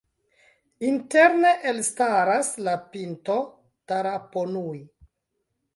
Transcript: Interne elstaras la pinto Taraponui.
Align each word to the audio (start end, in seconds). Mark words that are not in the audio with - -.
Interne 0.91 1.51
elstaras 1.73 2.51
la 2.69 2.75
pinto 2.95 3.39
Taraponui. 3.93 4.81